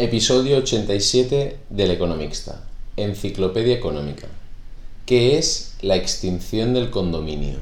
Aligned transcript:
Episodio 0.00 0.58
87 0.58 1.56
del 1.70 1.90
Economista. 1.90 2.64
Enciclopedia 2.96 3.74
Económica. 3.74 4.28
¿Qué 5.06 5.36
es 5.38 5.74
la 5.82 5.96
extinción 5.96 6.72
del 6.72 6.90
condominio? 6.90 7.56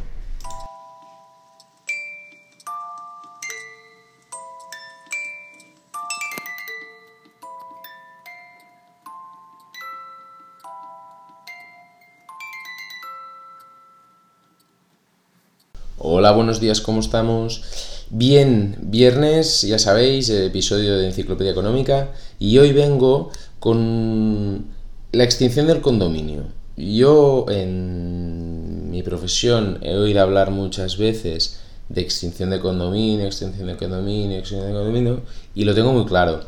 Hola, 15.98 16.32
buenos 16.32 16.60
días, 16.60 16.82
¿cómo 16.82 17.00
estamos? 17.00 17.62
Bien, 18.10 18.76
viernes, 18.82 19.62
ya 19.62 19.78
sabéis, 19.78 20.28
episodio 20.28 20.98
de 20.98 21.06
Enciclopedia 21.06 21.52
Económica, 21.52 22.10
y 22.38 22.58
hoy 22.58 22.72
vengo 22.72 23.30
con 23.60 24.66
la 25.12 25.24
extinción 25.24 25.68
del 25.68 25.80
condominio. 25.80 26.48
Yo 26.76 27.46
en 27.48 28.90
mi 28.90 29.02
profesión 29.02 29.78
he 29.80 29.96
oído 29.96 30.20
hablar 30.20 30.50
muchas 30.50 30.98
veces 30.98 31.60
de 31.88 32.02
extinción 32.02 32.50
de 32.50 32.60
condominio, 32.60 33.24
extinción 33.24 33.66
de 33.68 33.78
condominio, 33.78 34.38
extinción 34.38 34.68
de 34.68 34.74
condominio, 34.74 35.22
y 35.54 35.64
lo 35.64 35.74
tengo 35.74 35.94
muy 35.94 36.04
claro, 36.04 36.40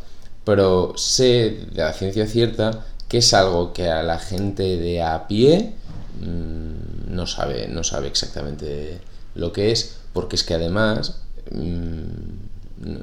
pero 0.45 0.93
sé 0.99 1.69
de 1.73 1.83
la 1.83 1.95
ciencia 1.95 2.27
cierta 2.27 2.85
que 3.09 3.19
es 3.19 3.33
algo 3.33 3.73
que 3.73 3.89
a 3.89 4.03
la 4.03 4.19
gente 4.19 4.77
de 4.77 5.01
a 5.01 5.27
pie 5.27 5.73
mmm, 6.21 7.15
no 7.15 7.27
sabe, 7.27 7.67
no 7.69 7.83
sabe 7.83 8.09
exactamente 8.09 9.08
lo 9.35 9.53
que 9.53 9.73
es, 9.73 9.99
porque 10.13 10.37
es 10.37 10.45
que 10.45 10.55
además 10.55 11.21
mmm, 11.51 12.03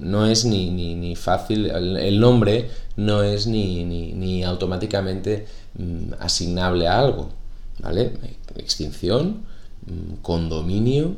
no 0.02 0.26
es 0.26 0.46
ni, 0.46 0.72
ni, 0.72 0.96
ni 0.96 1.16
fácil, 1.16 1.70
el, 1.70 2.20
nombre 2.20 2.70
no 2.96 3.24
es 3.24 3.46
ni, 3.48 3.84
ni 3.84 4.44
automáticamente 4.44 5.46
mmm, 5.78 6.14
asignable 6.20 6.88
a 6.88 7.00
algo, 7.00 7.30
¿vale? 7.80 8.14
Extinción, 8.56 9.46
mmm, 9.86 10.16
condominio, 10.22 11.16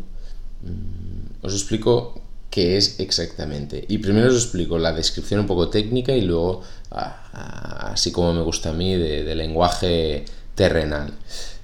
os 1.42 1.54
explico 1.54 2.20
qué 2.50 2.78
es 2.78 3.00
exactamente. 3.00 3.86
Y 3.88 4.00
primero 4.00 4.30
os 4.30 4.36
explico 4.36 4.80
la 4.80 4.92
descripción 4.92 5.42
un 5.42 5.48
poco 5.48 5.70
técnica 5.70 6.14
y 6.14 6.22
luego, 6.22 6.64
así 6.90 8.12
como 8.12 8.34
me 8.34 8.42
gusta 8.42 8.70
a 8.70 8.74
mí, 8.74 8.96
de 8.96 9.36
lenguaje 9.36 10.26
terrenal. 10.56 11.14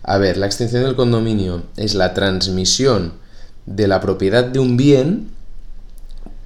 A 0.03 0.17
ver, 0.17 0.37
la 0.37 0.45
extinción 0.45 0.83
del 0.83 0.95
condominio 0.95 1.63
es 1.77 1.95
la 1.95 2.13
transmisión 2.13 3.13
de 3.65 3.87
la 3.87 3.99
propiedad 3.99 4.43
de 4.43 4.59
un 4.59 4.77
bien, 4.77 5.29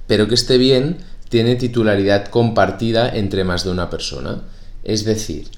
pero 0.06 0.28
que 0.28 0.34
este 0.34 0.58
bien 0.58 0.98
tiene 1.28 1.56
titularidad 1.56 2.28
compartida 2.28 3.08
entre 3.14 3.44
más 3.44 3.64
de 3.64 3.70
una 3.70 3.90
persona. 3.90 4.42
Es 4.84 5.04
decir, 5.04 5.48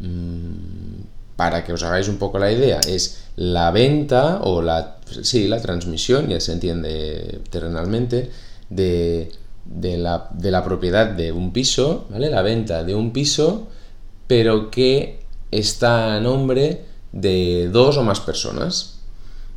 mmm, 0.00 1.02
para 1.36 1.64
que 1.64 1.72
os 1.72 1.82
hagáis 1.82 2.08
un 2.08 2.18
poco 2.18 2.38
la 2.38 2.50
idea, 2.50 2.80
es 2.80 3.24
la 3.36 3.70
venta 3.70 4.40
o 4.42 4.62
la, 4.62 4.98
sí, 5.22 5.46
la 5.46 5.60
transmisión, 5.60 6.28
ya 6.28 6.40
se 6.40 6.52
entiende 6.52 7.40
terrenalmente, 7.50 8.30
de, 8.70 9.30
de, 9.64 9.98
la, 9.98 10.28
de 10.32 10.50
la 10.50 10.64
propiedad 10.64 11.06
de 11.06 11.30
un 11.30 11.52
piso, 11.52 12.06
¿vale? 12.10 12.30
La 12.30 12.42
venta 12.42 12.82
de 12.82 12.94
un 12.94 13.12
piso, 13.12 13.68
pero 14.26 14.70
que 14.70 15.20
está 15.50 16.16
a 16.16 16.20
nombre 16.20 16.84
de 17.12 17.68
dos 17.72 17.96
o 17.96 18.02
más 18.02 18.20
personas, 18.20 18.98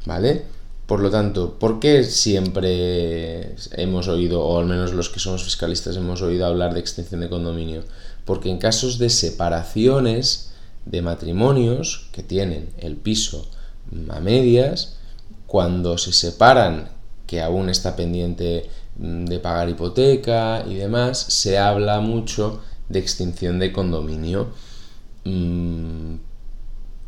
¿vale? 0.06 0.44
Por 0.91 1.00
lo 1.00 1.09
tanto, 1.09 1.57
¿por 1.57 1.79
qué 1.79 2.03
siempre 2.03 3.56
hemos 3.78 4.09
oído, 4.09 4.44
o 4.44 4.59
al 4.59 4.66
menos 4.66 4.91
los 4.91 5.07
que 5.07 5.22
somos 5.22 5.41
fiscalistas 5.41 5.96
hemos 5.96 6.22
oído 6.22 6.46
hablar 6.46 6.74
de 6.74 6.81
extinción 6.81 7.22
de 7.22 7.29
condominio? 7.29 7.85
Porque 8.25 8.50
en 8.50 8.57
casos 8.57 8.97
de 8.97 9.09
separaciones 9.09 10.52
de 10.85 11.02
matrimonios 11.02 12.09
que 12.12 12.24
tienen 12.24 12.72
el 12.78 12.97
piso 12.97 13.47
a 14.09 14.19
medias, 14.19 14.97
cuando 15.47 15.97
se 15.97 16.12
separan, 16.12 16.90
que 17.25 17.40
aún 17.40 17.69
está 17.69 17.96
pendiente 17.96 18.69
de 18.97 19.40
pagar 19.40 19.69
hipoteca 19.69 20.66
y 20.68 20.73
demás, 20.73 21.18
se 21.19 21.58
habla 21.58 22.02
mucho 22.02 22.59
de 22.90 23.00
extinción 23.00 23.59
de 23.59 23.72
condominio. 23.72 24.50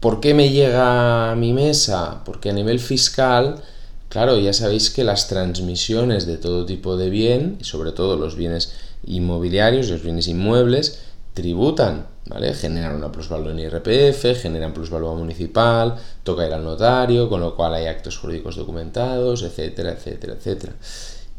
¿Por 0.03 0.19
qué 0.19 0.33
me 0.33 0.49
llega 0.49 1.31
a 1.31 1.35
mi 1.37 1.53
mesa? 1.53 2.25
Porque 2.25 2.49
a 2.49 2.53
nivel 2.53 2.81
fiscal, 2.81 3.63
claro, 4.09 4.37
ya 4.37 4.51
sabéis 4.51 4.89
que 4.89 5.05
las 5.05 5.29
transmisiones 5.29 6.25
de 6.25 6.35
todo 6.35 6.65
tipo 6.65 6.97
de 6.97 7.09
bien, 7.09 7.59
sobre 7.61 7.93
todo 7.93 8.17
los 8.17 8.35
bienes 8.35 8.73
inmobiliarios, 9.05 9.89
los 9.89 10.03
bienes 10.03 10.27
inmuebles, 10.27 10.99
tributan, 11.33 12.07
¿vale? 12.25 12.53
Generan 12.53 12.97
una 12.97 13.13
plusvalía 13.13 13.51
en 13.51 13.59
IRPF, 13.59 14.41
generan 14.41 14.73
plusvalía 14.73 15.11
municipal, 15.11 15.95
toca 16.23 16.45
ir 16.45 16.51
al 16.51 16.65
notario, 16.65 17.29
con 17.29 17.39
lo 17.39 17.55
cual 17.55 17.73
hay 17.73 17.85
actos 17.85 18.17
jurídicos 18.17 18.57
documentados, 18.57 19.41
etcétera, 19.41 19.93
etcétera, 19.93 20.33
etcétera. 20.33 20.73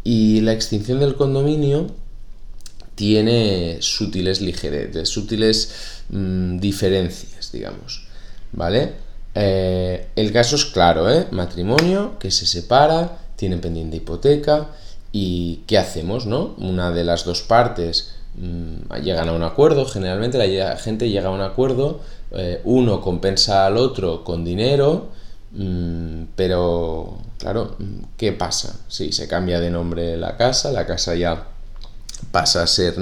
Y 0.05 0.41
la 0.41 0.55
extinción 0.55 1.01
del 1.01 1.17
condominio 1.17 1.89
tiene 2.95 3.77
sutiles 3.81 4.41
ligeretes, 4.41 5.11
sutiles 5.11 5.71
mmm, 6.09 6.57
diferencias, 6.57 7.53
digamos, 7.53 8.04
¿vale? 8.55 8.93
Eh, 9.35 10.09
el 10.17 10.33
caso 10.33 10.57
es 10.57 10.65
claro, 10.67 11.11
¿eh? 11.11 11.27
Matrimonio 11.31 12.19
que 12.19 12.31
se 12.31 12.47
separa, 12.47 13.19
tiene 13.37 13.59
pendiente 13.59 13.97
hipoteca 13.97 14.69
y 15.13 15.63
¿qué 15.67 15.79
hacemos, 15.79 16.27
no? 16.27 16.55
Una 16.59 16.91
de 16.91 17.05
las 17.05 17.25
dos 17.25 17.43
partes 17.43 18.15
llegan 19.03 19.29
a 19.29 19.33
un 19.33 19.43
acuerdo, 19.45 19.87
generalmente 19.87 20.39
la 20.39 20.77
gente 20.77 21.09
llega 21.09 21.29
a 21.29 21.33
un 21.33 21.41
acuerdo, 21.41 22.01
eh, 22.33 22.61
uno 22.65 23.01
compensa 23.01 23.67
al 23.67 23.77
otro 23.77 24.25
con 24.25 24.45
dinero, 24.45 25.09
mmm, 25.53 26.25
pero 26.35 27.19
claro, 27.39 27.77
¿qué 28.17 28.33
pasa? 28.33 28.81
Si 28.89 29.13
se 29.13 29.29
cambia 29.29 29.61
de 29.61 29.71
nombre 29.71 30.17
la 30.17 30.37
casa, 30.37 30.73
la 30.73 30.87
casa 30.87 31.15
ya 31.15 31.47
pasa 32.33 32.63
a 32.63 32.67
ser 32.67 32.95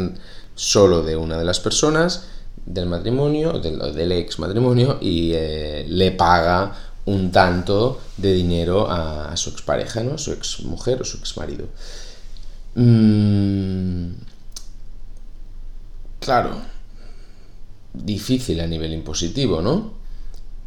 solo 0.55 1.03
de 1.03 1.17
una 1.17 1.39
de 1.39 1.45
las 1.45 1.61
personas 1.61 2.27
del 2.67 2.87
matrimonio, 2.87 3.59
del, 3.59 3.79
del 3.95 4.13
ex 4.13 4.39
matrimonio, 4.39 4.99
y 5.01 5.33
eh, 5.35 5.85
le 5.89 6.13
paga 6.13 6.73
un 7.05 7.33
tanto 7.33 8.01
de 8.17 8.33
dinero 8.33 8.89
a, 8.89 9.33
a 9.33 9.37
su 9.37 9.51
expareja, 9.51 10.03
¿no? 10.03 10.19
su 10.19 10.33
ex 10.33 10.61
mujer 10.63 11.03
o 11.03 11.05
su 11.05 11.19
ex 11.19 11.37
marido. 11.37 11.67
Mmm, 12.75 14.13
Claro, 16.23 16.51
difícil 17.93 18.61
a 18.61 18.67
nivel 18.69 18.93
impositivo, 18.93 19.61
¿no? 19.61 19.95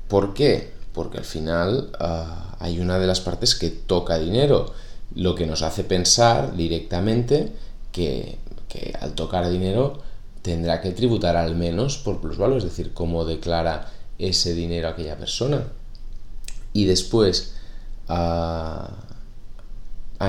¿Por 0.10 0.34
qué? 0.34 0.74
Porque 0.94 1.20
al 1.20 1.24
final 1.24 1.92
uh, 1.98 2.56
hay 2.60 2.82
una 2.82 3.00
de 3.00 3.08
las 3.08 3.22
partes 3.22 3.56
que 3.56 3.70
toca 3.70 4.20
dinero, 4.20 4.74
lo 5.16 5.34
que 5.34 5.46
nos 5.46 5.62
hace 5.62 5.86
pensar 5.86 6.58
directamente 6.58 7.54
que, 7.94 8.38
que 8.68 8.94
al 9.00 9.14
tocar 9.14 9.50
dinero 9.50 10.02
tendrá 10.46 10.80
que 10.80 10.92
tributar 10.92 11.36
al 11.36 11.56
menos 11.56 11.98
por 11.98 12.22
plusvalor, 12.22 12.60
es 12.60 12.66
decir, 12.66 12.94
cómo 12.94 13.26
declara 13.26 13.90
ese 14.20 14.54
dinero 14.54 14.88
a 14.88 14.92
aquella 14.92 15.18
persona. 15.18 15.64
Y 16.72 16.86
después, 16.86 17.56
a 18.08 18.92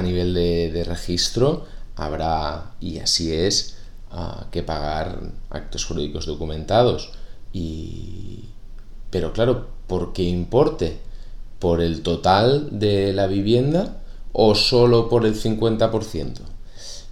nivel 0.03 0.33
de, 0.33 0.85
registro, 0.89 1.67
habrá, 1.97 2.73
y 2.81 2.99
así 2.99 3.31
es, 3.31 3.77
que 4.51 4.63
pagar 4.63 5.21
actos 5.51 5.85
jurídicos 5.85 6.25
documentados. 6.25 7.11
Y... 7.53 8.47
Pero 9.11 9.35
claro, 9.35 9.67
¿por 9.87 10.15
qué 10.15 10.23
importe? 10.23 10.99
¿Por 11.59 11.83
el 11.83 12.03
total 12.03 12.79
de 12.79 13.13
la 13.13 13.27
vivienda 13.27 14.03
o 14.33 14.55
solo 14.55 15.11
por 15.11 15.27
el 15.27 15.35
50%? 15.35 16.39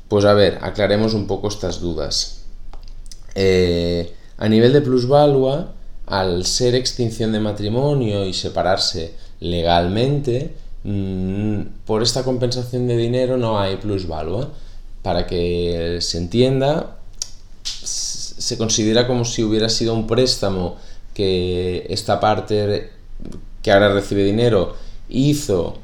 Pues 0.08 0.24
a 0.24 0.32
ver, 0.32 0.58
aclaremos 0.62 1.12
un 1.12 1.26
poco 1.26 1.48
estas 1.48 1.80
dudas. 1.80 2.43
Eh, 3.34 4.12
a 4.38 4.48
nivel 4.48 4.72
de 4.72 4.80
plusvalua, 4.80 5.74
al 6.06 6.44
ser 6.44 6.74
extinción 6.74 7.32
de 7.32 7.40
matrimonio 7.40 8.24
y 8.26 8.32
separarse 8.34 9.14
legalmente, 9.40 10.54
mmm, 10.84 11.60
por 11.86 12.02
esta 12.02 12.24
compensación 12.24 12.86
de 12.86 12.96
dinero 12.96 13.36
no 13.36 13.58
hay 13.58 13.76
plusvalua. 13.76 14.50
Para 15.02 15.26
que 15.26 15.98
se 16.00 16.18
entienda, 16.18 16.96
se 17.64 18.56
considera 18.56 19.06
como 19.06 19.24
si 19.24 19.44
hubiera 19.44 19.68
sido 19.68 19.94
un 19.94 20.06
préstamo 20.06 20.76
que 21.12 21.86
esta 21.90 22.20
parte 22.20 22.90
que 23.62 23.72
ahora 23.72 23.92
recibe 23.92 24.24
dinero 24.24 24.74
hizo 25.08 25.74
mm, 25.74 25.83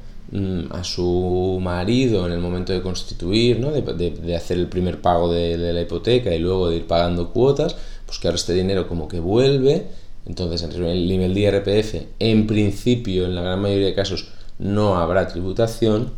a 0.70 0.84
su 0.84 1.58
marido 1.60 2.24
en 2.26 2.32
el 2.32 2.38
momento 2.38 2.72
de 2.72 2.82
constituir, 2.82 3.58
¿no? 3.58 3.72
de, 3.72 4.36
hacer 4.36 4.58
el 4.58 4.68
primer 4.68 5.00
pago 5.00 5.32
de, 5.32 5.56
la 5.56 5.80
hipoteca 5.80 6.32
y 6.32 6.38
luego 6.38 6.68
de 6.68 6.76
ir 6.76 6.86
pagando 6.86 7.32
cuotas, 7.32 7.74
pues 8.06 8.18
que 8.18 8.28
ahora 8.28 8.36
este 8.36 8.54
dinero 8.54 8.86
como 8.86 9.08
que 9.08 9.18
vuelve, 9.18 9.86
entonces 10.26 10.62
en 10.62 10.84
el 10.84 11.08
nivel 11.08 11.34
de 11.34 11.40
IRPF, 11.40 11.94
en 12.20 12.46
principio, 12.46 13.24
en 13.24 13.34
la 13.34 13.42
gran 13.42 13.60
mayoría 13.60 13.86
de 13.86 13.94
casos, 13.94 14.28
no 14.58 14.96
habrá 14.96 15.26
tributación, 15.26 16.12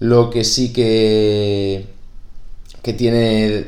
lo 0.00 0.30
que 0.30 0.42
sí 0.42 0.72
que, 0.72 1.86
que 2.82 2.92
tiene 2.94 3.66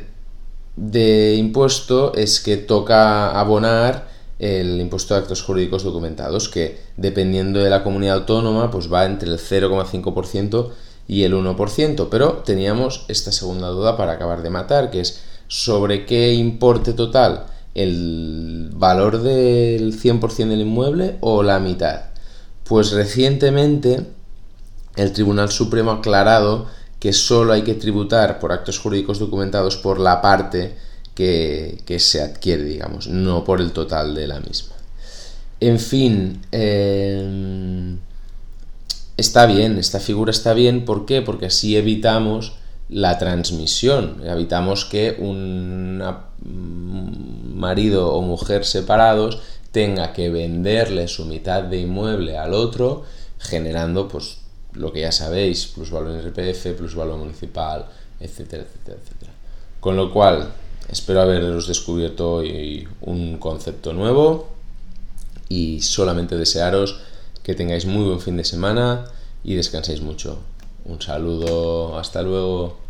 de 0.75 1.35
impuesto 1.35 2.13
es 2.15 2.41
que 2.41 2.57
toca 2.57 3.39
abonar 3.39 4.09
el 4.39 4.79
impuesto 4.79 5.13
de 5.13 5.19
actos 5.19 5.43
jurídicos 5.43 5.83
documentados, 5.83 6.49
que 6.49 6.79
dependiendo 6.97 7.59
de 7.59 7.69
la 7.69 7.83
comunidad 7.83 8.17
autónoma, 8.17 8.71
pues 8.71 8.91
va 8.91 9.05
entre 9.05 9.29
el 9.29 9.37
0,5% 9.37 10.69
y 11.07 11.23
el 11.23 11.33
1%. 11.33 12.07
Pero 12.09 12.33
teníamos 12.45 13.05
esta 13.09 13.31
segunda 13.31 13.67
duda 13.67 13.97
para 13.97 14.13
acabar 14.13 14.41
de 14.41 14.49
matar, 14.49 14.89
que 14.89 15.01
es 15.01 15.21
sobre 15.47 16.05
qué 16.05 16.33
importe 16.33 16.93
total, 16.93 17.47
el 17.75 18.71
valor 18.73 19.21
del 19.21 19.99
100% 19.99 20.47
del 20.47 20.61
inmueble 20.61 21.17
o 21.19 21.43
la 21.43 21.59
mitad. 21.59 22.05
Pues 22.63 22.91
recientemente 22.91 24.05
el 24.95 25.11
Tribunal 25.11 25.49
Supremo 25.49 25.91
ha 25.91 25.95
aclarado 25.95 26.67
que 26.99 27.13
solo 27.13 27.53
hay 27.53 27.63
que 27.63 27.73
tributar 27.73 28.39
por 28.39 28.51
actos 28.51 28.79
jurídicos 28.79 29.19
documentados 29.19 29.77
por 29.77 29.99
la 29.99 30.21
parte 30.21 30.75
que, 31.19 31.99
se 31.99 32.21
adquiere, 32.21 32.63
digamos, 32.63 33.07
no 33.07 33.43
por 33.43 33.59
el 33.59 33.73
total 33.73 34.15
de 34.15 34.25
la 34.25 34.39
misma. 34.39 34.75
En 35.59 35.77
fin, 35.77 36.41
em, 36.53 37.97
está 39.17 39.45
bien, 39.45 39.77
esta 39.77 39.99
figura 39.99 40.31
está 40.31 40.53
bien, 40.53 40.85
¿por 40.85 41.05
qué? 41.05 41.21
Porque 41.21 41.47
así 41.47 41.75
evitamos 41.75 42.53
la 42.87 43.17
transmisión, 43.17 44.21
evitamos 44.23 44.85
que 44.85 45.17
un 45.19 46.01
marido 47.53 48.13
o 48.13 48.21
mujer 48.21 48.63
separados 48.63 49.41
tenga 49.71 50.13
que 50.13 50.29
venderle 50.29 51.09
su 51.09 51.25
mitad 51.25 51.63
de 51.63 51.81
inmueble 51.81 52.37
al 52.37 52.53
otro, 52.53 53.03
generando 53.39 54.07
pues 54.07 54.37
lo 54.73 54.93
que 54.93 55.01
ya 55.01 55.11
sabéis, 55.11 55.67
plusvalor 55.67 56.11
en 56.11 56.21
RPF, 56.29 56.77
plusvalor 56.77 57.17
municipal, 57.17 57.87
etcétera, 58.21 58.63
etcétera, 58.63 58.97
etcétera. 59.03 59.31
Con 59.81 59.97
lo 59.97 60.11
cual, 60.11 60.53
Espero 60.91 61.21
haberos 61.21 61.67
descubierto 61.67 62.33
hoy 62.33 62.87
un 63.01 63.37
concepto 63.37 63.93
nuevo 63.93 64.49
y 65.47 65.81
solamente 65.81 66.35
desearos 66.35 66.99
que 67.43 67.53
tengáis 67.53 67.85
muy 67.85 68.05
buen 68.05 68.19
fin 68.19 68.37
de 68.37 68.43
semana 68.43 69.05
y 69.43 69.53
descanséis 69.53 70.01
mucho. 70.01 70.39
Un 70.85 70.99
saludo, 70.99 71.97
hasta 71.99 72.23
luego. 72.23 72.88